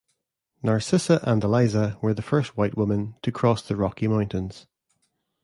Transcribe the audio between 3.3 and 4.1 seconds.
cross the Rocky